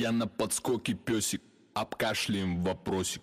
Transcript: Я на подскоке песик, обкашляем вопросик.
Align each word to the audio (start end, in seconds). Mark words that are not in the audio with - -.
Я 0.00 0.12
на 0.12 0.28
подскоке 0.28 0.94
песик, 0.94 1.42
обкашляем 1.74 2.62
вопросик. 2.62 3.22